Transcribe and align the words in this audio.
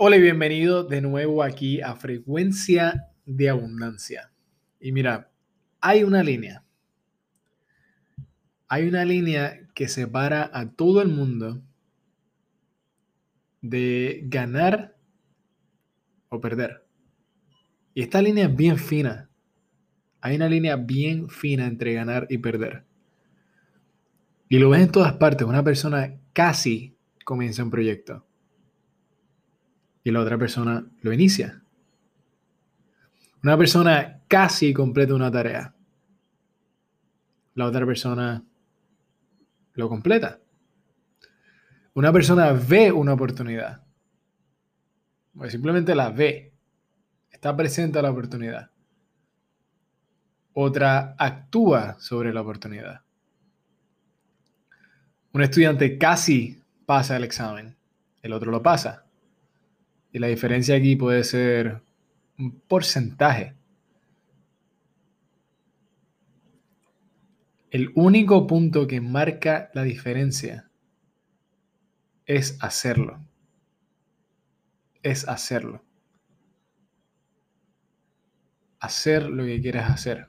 Hola 0.00 0.16
y 0.16 0.20
bienvenido 0.20 0.84
de 0.84 1.00
nuevo 1.00 1.42
aquí 1.42 1.80
a 1.80 1.96
Frecuencia 1.96 3.08
de 3.26 3.48
Abundancia. 3.48 4.30
Y 4.78 4.92
mira, 4.92 5.32
hay 5.80 6.04
una 6.04 6.22
línea. 6.22 6.64
Hay 8.68 8.86
una 8.86 9.04
línea 9.04 9.58
que 9.74 9.88
separa 9.88 10.52
a 10.54 10.70
todo 10.70 11.02
el 11.02 11.08
mundo 11.08 11.60
de 13.60 14.22
ganar 14.26 14.96
o 16.28 16.40
perder. 16.40 16.86
Y 17.92 18.02
esta 18.02 18.22
línea 18.22 18.44
es 18.44 18.54
bien 18.54 18.78
fina. 18.78 19.28
Hay 20.20 20.36
una 20.36 20.48
línea 20.48 20.76
bien 20.76 21.28
fina 21.28 21.66
entre 21.66 21.94
ganar 21.94 22.28
y 22.30 22.38
perder. 22.38 22.84
Y 24.48 24.60
lo 24.60 24.70
ves 24.70 24.82
en 24.82 24.92
todas 24.92 25.14
partes. 25.14 25.44
Una 25.44 25.64
persona 25.64 26.20
casi 26.32 26.96
comienza 27.24 27.64
un 27.64 27.70
proyecto 27.70 28.27
y 30.08 30.10
la 30.10 30.20
otra 30.20 30.38
persona 30.38 30.86
lo 31.02 31.12
inicia. 31.12 31.62
Una 33.42 33.58
persona 33.58 34.22
casi 34.26 34.72
completa 34.72 35.14
una 35.14 35.30
tarea. 35.30 35.74
La 37.52 37.66
otra 37.66 37.84
persona 37.84 38.42
lo 39.74 39.88
completa. 39.90 40.40
Una 41.92 42.10
persona 42.10 42.52
ve 42.52 42.90
una 42.90 43.12
oportunidad. 43.12 43.84
O 45.36 45.46
simplemente 45.50 45.94
la 45.94 46.08
ve. 46.08 46.54
Está 47.30 47.54
presente 47.54 47.98
a 47.98 48.02
la 48.02 48.10
oportunidad. 48.10 48.70
Otra 50.54 51.16
actúa 51.18 52.00
sobre 52.00 52.32
la 52.32 52.40
oportunidad. 52.40 53.02
Un 55.34 55.42
estudiante 55.42 55.98
casi 55.98 56.62
pasa 56.86 57.14
el 57.14 57.24
examen. 57.24 57.76
El 58.22 58.32
otro 58.32 58.50
lo 58.50 58.62
pasa. 58.62 59.07
Y 60.12 60.18
la 60.18 60.28
diferencia 60.28 60.76
aquí 60.76 60.96
puede 60.96 61.24
ser 61.24 61.82
un 62.38 62.60
porcentaje. 62.60 63.54
El 67.70 67.92
único 67.94 68.46
punto 68.46 68.86
que 68.86 69.00
marca 69.00 69.70
la 69.74 69.82
diferencia 69.82 70.70
es 72.24 72.56
hacerlo. 72.62 73.22
Es 75.02 75.28
hacerlo. 75.28 75.84
Hacer 78.80 79.28
lo 79.28 79.44
que 79.44 79.60
quieres 79.60 79.82
hacer. 79.82 80.28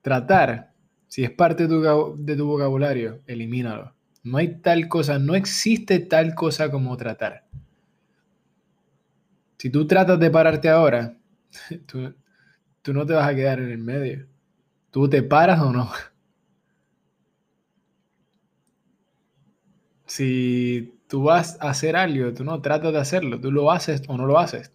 Tratar, 0.00 0.72
si 1.08 1.24
es 1.24 1.30
parte 1.30 1.66
de 1.66 1.68
tu, 1.68 2.16
de 2.18 2.36
tu 2.36 2.46
vocabulario, 2.46 3.22
elimínalo. 3.26 3.94
No 4.22 4.38
hay 4.38 4.60
tal 4.60 4.88
cosa, 4.88 5.18
no 5.18 5.34
existe 5.34 5.98
tal 6.00 6.34
cosa 6.34 6.70
como 6.70 6.96
tratar. 6.96 7.46
Si 9.58 9.70
tú 9.70 9.86
tratas 9.86 10.18
de 10.20 10.30
pararte 10.30 10.68
ahora, 10.68 11.16
tú, 11.86 12.92
no 12.92 13.06
te 13.06 13.14
vas 13.14 13.28
a 13.28 13.34
quedar 13.34 13.60
en 13.60 13.70
el 13.70 13.78
medio. 13.78 14.26
¿Tú 14.90 15.08
te 15.08 15.22
paras 15.22 15.60
o 15.60 15.72
no? 15.72 15.90
Si 20.06 20.98
tú 21.08 21.22
vas 21.24 21.58
a 21.60 21.70
hacer 21.70 21.96
algo, 21.96 22.32
tú 22.32 22.44
no 22.44 22.60
tratas 22.62 22.92
de 22.92 22.98
hacerlo, 23.00 23.40
tú 23.40 23.50
lo 23.52 23.70
haces 23.72 24.02
o 24.08 24.16
no 24.16 24.26
lo 24.26 24.38
haces. 24.38 24.72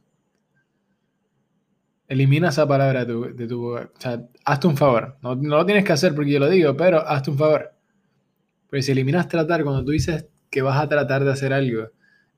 Elimina 2.07 2.49
esa 2.49 2.67
palabra 2.67 3.05
de 3.05 3.13
tu, 3.13 3.35
de 3.35 3.47
tu 3.47 3.77
o 3.77 3.89
sea, 3.99 4.27
hazte 4.43 4.67
un 4.67 4.75
favor. 4.77 5.17
No, 5.21 5.35
no, 5.35 5.57
lo 5.57 5.65
tienes 5.65 5.85
que 5.85 5.93
hacer 5.93 6.15
porque 6.15 6.31
yo 6.31 6.39
lo 6.39 6.49
digo, 6.49 6.75
pero 6.75 7.07
hazte 7.07 7.29
un 7.29 7.37
favor. 7.37 7.73
Porque 8.69 8.83
si 8.83 8.91
eliminas 8.93 9.27
tratar, 9.27 9.63
cuando 9.63 9.85
tú 9.85 9.91
dices 9.91 10.27
que 10.49 10.61
vas 10.61 10.81
a 10.81 10.89
tratar 10.89 11.23
de 11.23 11.31
hacer 11.31 11.53
algo, 11.53 11.89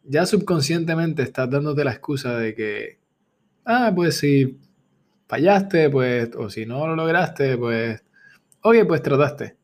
ya 0.03 0.25
subconscientemente 0.25 1.23
estás 1.23 1.49
dándote 1.49 1.83
la 1.83 1.91
excusa 1.91 2.37
de 2.37 2.55
que, 2.55 2.99
ah, 3.65 3.91
pues 3.95 4.17
si 4.17 4.59
fallaste, 5.27 5.89
pues, 5.89 6.29
o 6.35 6.49
si 6.49 6.65
no 6.65 6.87
lo 6.87 6.95
lograste, 6.95 7.57
pues, 7.57 8.03
oye, 8.61 8.85
pues 8.85 9.01
trataste. 9.01 9.57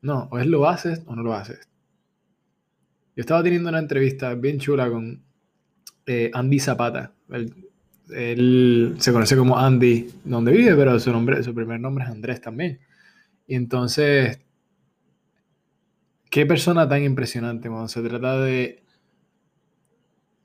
No, 0.00 0.28
o 0.30 0.38
es 0.38 0.46
lo 0.46 0.68
haces 0.68 1.02
o 1.06 1.14
no 1.14 1.22
lo 1.22 1.34
haces. 1.34 1.68
Yo 3.16 3.22
estaba 3.22 3.42
teniendo 3.42 3.68
una 3.68 3.80
entrevista 3.80 4.34
bien 4.34 4.58
chula 4.58 4.88
con 4.88 5.22
eh, 6.06 6.30
Andy 6.32 6.60
Zapata. 6.60 7.12
Él, 8.10 8.94
se 8.98 9.12
conoce 9.12 9.36
como 9.36 9.58
Andy 9.58 10.08
donde 10.24 10.52
vive, 10.52 10.74
pero 10.76 10.98
su, 11.00 11.10
nombre, 11.12 11.42
su 11.42 11.54
primer 11.54 11.80
nombre 11.80 12.04
es 12.04 12.10
Andrés 12.10 12.40
también. 12.40 12.80
Y 13.46 13.56
entonces, 13.56 14.38
qué 16.30 16.46
persona 16.46 16.88
tan 16.88 17.02
impresionante 17.02 17.68
cuando 17.68 17.88
se 17.88 18.02
trata 18.02 18.40
de 18.40 18.84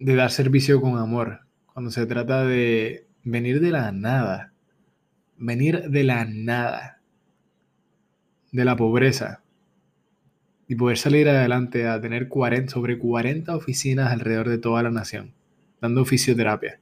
de 0.04 0.16
dar 0.16 0.32
servicio 0.32 0.82
con 0.82 0.98
amor, 0.98 1.40
cuando 1.72 1.90
se 1.90 2.06
trata 2.06 2.44
de 2.44 3.08
venir 3.24 3.62
de 3.62 3.72
la 3.72 3.90
nada, 3.94 4.52
venir 5.38 5.90
de 5.90 6.04
la 6.04 6.26
nada, 6.26 7.00
de 8.52 8.66
la 8.66 8.76
pobreza, 8.76 9.44
y 10.68 10.76
poder 10.76 10.98
salir 10.98 11.30
adelante 11.30 11.88
a 11.88 12.02
tener 12.02 12.28
40, 12.28 12.74
sobre 12.74 13.00
40 13.00 13.56
oficinas 13.56 14.12
alrededor 14.12 14.50
de 14.50 14.58
toda 14.58 14.84
la 14.84 14.92
nación, 14.92 15.34
dando 15.80 16.04
fisioterapia, 16.04 16.82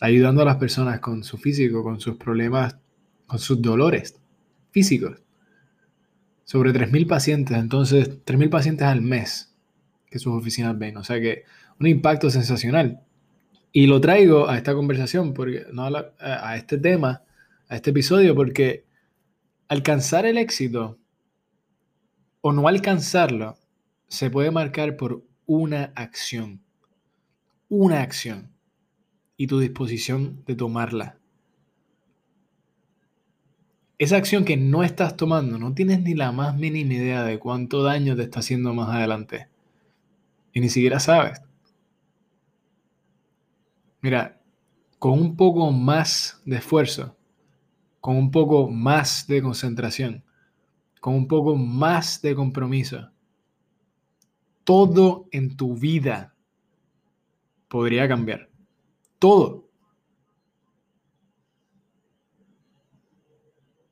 ayudando 0.00 0.42
a 0.42 0.46
las 0.46 0.56
personas 0.58 1.00
con 1.00 1.24
su 1.24 1.38
físico, 1.38 1.82
con 1.82 1.98
sus 1.98 2.16
problemas, 2.16 2.78
con 3.26 3.40
sus 3.40 3.60
dolores 3.60 4.20
físicos. 4.70 5.22
Sobre 6.44 6.72
3.000 6.72 7.08
pacientes, 7.08 7.56
entonces 7.56 8.24
3.000 8.24 8.48
pacientes 8.48 8.86
al 8.86 9.02
mes 9.02 9.55
sus 10.18 10.34
oficinas 10.34 10.78
ven. 10.78 10.96
O 10.96 11.04
sea 11.04 11.20
que 11.20 11.44
un 11.78 11.86
impacto 11.86 12.30
sensacional. 12.30 13.00
Y 13.72 13.86
lo 13.86 14.00
traigo 14.00 14.48
a 14.48 14.56
esta 14.56 14.74
conversación, 14.74 15.34
porque, 15.34 15.66
no 15.72 15.84
a, 16.18 16.56
este 16.56 16.78
tema, 16.78 17.22
a 17.68 17.76
este 17.76 17.90
episodio, 17.90 18.34
porque 18.34 18.86
alcanzar 19.68 20.24
el 20.24 20.38
éxito 20.38 20.98
o 22.40 22.52
no 22.52 22.68
alcanzarlo 22.68 23.58
se 24.08 24.30
puede 24.30 24.50
marcar 24.50 24.96
por 24.96 25.24
una 25.44 25.92
acción. 25.94 26.62
Una 27.68 28.00
acción. 28.00 28.50
Y 29.36 29.46
tu 29.46 29.58
disposición 29.58 30.42
de 30.46 30.54
tomarla. 30.54 31.18
Esa 33.98 34.16
acción 34.16 34.44
que 34.44 34.56
no 34.56 34.84
estás 34.84 35.16
tomando, 35.16 35.58
no 35.58 35.74
tienes 35.74 36.02
ni 36.02 36.14
la 36.14 36.30
más 36.32 36.56
mínima 36.56 36.94
idea 36.94 37.24
de 37.24 37.38
cuánto 37.38 37.82
daño 37.82 38.14
te 38.16 38.22
está 38.22 38.40
haciendo 38.40 38.72
más 38.74 38.88
adelante. 38.88 39.48
Y 40.56 40.60
ni 40.60 40.70
siquiera 40.70 40.98
sabes. 40.98 41.38
Mira, 44.00 44.40
con 44.98 45.12
un 45.12 45.36
poco 45.36 45.70
más 45.70 46.40
de 46.46 46.56
esfuerzo, 46.56 47.14
con 48.00 48.16
un 48.16 48.30
poco 48.30 48.66
más 48.70 49.26
de 49.26 49.42
concentración, 49.42 50.24
con 50.98 51.12
un 51.12 51.28
poco 51.28 51.56
más 51.56 52.22
de 52.22 52.34
compromiso, 52.34 53.10
todo 54.64 55.28
en 55.30 55.58
tu 55.58 55.76
vida 55.76 56.34
podría 57.68 58.08
cambiar. 58.08 58.48
Todo. 59.18 59.68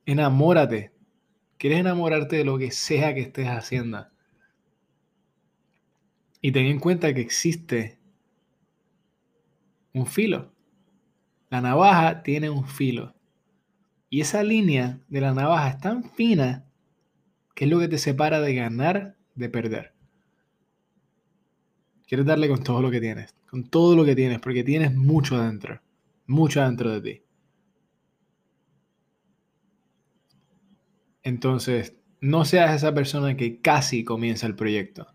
Enamórate. 0.07 0.93
¿Quieres 1.59 1.81
enamorarte 1.81 2.37
de 2.37 2.45
lo 2.45 2.57
que 2.57 2.71
sea 2.71 3.13
que 3.13 3.21
estés 3.21 3.49
haciendo? 3.49 4.14
Y 6.45 6.51
ten 6.51 6.67
en 6.67 6.79
cuenta 6.79 7.11
que 7.11 7.21
existe 7.21 7.97
un 9.93 10.05
filo. 10.05 10.53
La 11.49 11.59
navaja 11.59 12.21
tiene 12.21 12.51
un 12.51 12.67
filo. 12.67 13.15
Y 14.11 14.21
esa 14.21 14.43
línea 14.43 14.99
de 15.07 15.21
la 15.21 15.33
navaja 15.33 15.69
es 15.69 15.79
tan 15.79 16.03
fina 16.03 16.63
que 17.55 17.65
es 17.65 17.71
lo 17.71 17.79
que 17.79 17.87
te 17.87 17.97
separa 17.97 18.41
de 18.41 18.53
ganar 18.53 19.17
de 19.33 19.49
perder. 19.49 19.95
Quieres 22.05 22.27
darle 22.27 22.47
con 22.47 22.63
todo 22.63 22.79
lo 22.79 22.91
que 22.91 23.01
tienes, 23.01 23.33
con 23.49 23.67
todo 23.67 23.95
lo 23.95 24.05
que 24.05 24.15
tienes, 24.15 24.39
porque 24.39 24.63
tienes 24.63 24.93
mucho 24.93 25.37
adentro, 25.37 25.81
mucho 26.27 26.61
adentro 26.61 26.91
de 26.91 27.01
ti. 27.01 27.23
Entonces, 31.23 31.95
no 32.21 32.45
seas 32.45 32.75
esa 32.75 32.93
persona 32.93 33.35
que 33.35 33.61
casi 33.61 34.03
comienza 34.03 34.45
el 34.45 34.55
proyecto 34.55 35.14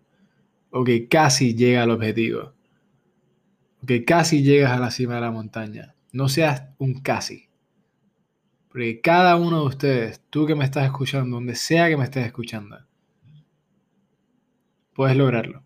o 0.70 0.84
que 0.84 1.08
casi 1.08 1.54
llega 1.54 1.82
al 1.82 1.90
objetivo 1.90 2.54
que 3.86 4.04
casi 4.04 4.42
llegas 4.42 4.72
a 4.72 4.78
la 4.78 4.90
cima 4.90 5.14
de 5.14 5.20
la 5.22 5.30
montaña. 5.30 5.94
No 6.12 6.28
seas 6.28 6.64
un 6.78 7.00
casi. 7.00 7.48
Porque 8.68 9.00
cada 9.00 9.36
uno 9.36 9.60
de 9.60 9.66
ustedes, 9.66 10.22
tú 10.30 10.46
que 10.46 10.54
me 10.54 10.64
estás 10.64 10.84
escuchando, 10.84 11.36
donde 11.36 11.54
sea 11.54 11.88
que 11.88 11.96
me 11.96 12.04
estés 12.04 12.26
escuchando, 12.26 12.78
puedes 14.92 15.16
lograrlo. 15.16 15.64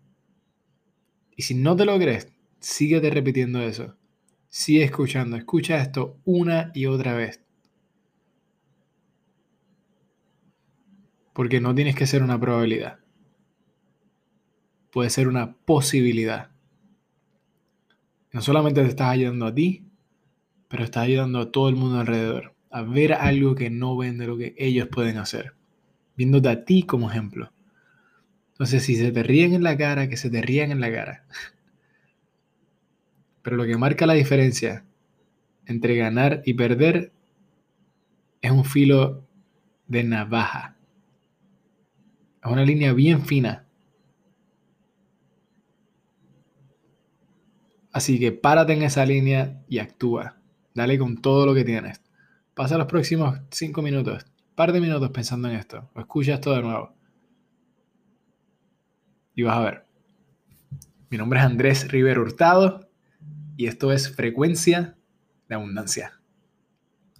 Y 1.35 1.43
si 1.43 1.53
no 1.55 1.75
te 1.75 1.85
lo 1.85 1.97
crees, 1.99 2.31
síguete 2.59 3.09
repitiendo 3.09 3.61
eso. 3.61 3.95
Sigue 4.49 4.83
escuchando, 4.83 5.35
escucha 5.35 5.81
esto 5.81 6.17
una 6.23 6.71
y 6.73 6.85
otra 6.85 7.13
vez. 7.13 7.41
Porque 11.33 11.59
no 11.59 11.75
tienes 11.75 11.95
que 11.95 12.07
ser 12.07 12.23
una 12.23 12.39
probabilidad. 12.39 12.99
Puede 14.95 15.09
ser 15.09 15.27
una 15.27 15.51
posibilidad. 15.51 16.51
no 18.31 18.41
solamente 18.41 18.81
te 18.81 18.87
estás 18.87 19.09
ayudando 19.09 19.45
a 19.45 19.53
ti, 19.53 19.83
pero 20.69 20.85
estás 20.85 21.03
ayudando 21.03 21.39
a 21.39 21.51
todo 21.51 21.67
el 21.67 21.75
mundo 21.75 21.99
alrededor 21.99 22.55
a 22.71 22.81
ver 22.81 23.11
algo 23.11 23.55
que 23.55 23.69
no 23.69 23.97
ven 23.97 24.17
de 24.17 24.27
lo 24.27 24.37
que 24.37 24.55
ellos 24.57 24.87
pueden 24.87 25.17
hacer, 25.17 25.53
viéndote 26.15 26.47
a 26.47 26.63
ti 26.63 26.83
como 26.83 27.11
ejemplo. 27.11 27.51
Entonces, 28.53 28.83
si 28.83 28.95
se 28.95 29.11
te 29.11 29.21
ríen 29.21 29.53
en 29.53 29.63
la 29.63 29.75
cara, 29.75 30.07
que 30.07 30.15
se 30.15 30.29
te 30.29 30.41
rían 30.41 30.71
en 30.71 30.79
la 30.79 30.89
cara. 30.89 31.25
Pero 33.41 33.57
lo 33.57 33.65
que 33.65 33.75
marca 33.75 34.05
la 34.05 34.13
diferencia 34.13 34.85
entre 35.65 35.97
ganar 35.97 36.41
y 36.45 36.53
perder 36.53 37.11
es 38.39 38.49
un 38.49 38.63
filo 38.63 39.27
de 39.89 40.05
navaja. 40.05 40.77
Es 42.41 42.49
una 42.49 42.63
línea 42.63 42.93
bien 42.93 43.25
fina. 43.25 43.64
Así 47.95 48.19
que 48.19 48.33
párate 48.33 48.73
en 48.73 48.83
esa 48.83 49.05
línea 49.05 49.63
y 49.69 49.79
actúa. 49.79 50.35
Dale 50.73 50.99
con 50.99 51.15
todo 51.15 51.45
lo 51.45 51.53
que 51.53 51.63
tienes. 51.63 52.01
Pasa 52.53 52.77
los 52.77 52.87
próximos 52.87 53.39
cinco 53.51 53.81
minutos, 53.81 54.25
par 54.53 54.73
de 54.73 54.81
minutos 54.81 55.11
pensando 55.11 55.47
en 55.47 55.55
esto. 55.55 55.89
O 55.93 56.01
escucha 56.01 56.33
esto 56.33 56.53
de 56.53 56.61
nuevo. 56.61 56.93
Y 59.33 59.43
vas 59.43 59.55
a 59.55 59.61
ver. 59.61 59.85
Mi 61.09 61.17
nombre 61.17 61.39
es 61.39 61.45
Andrés 61.45 61.89
Rivero 61.89 62.23
Hurtado 62.23 62.89
y 63.55 63.67
esto 63.67 63.93
es 63.93 64.13
Frecuencia 64.13 64.97
de 65.47 65.55
Abundancia. 65.55 66.14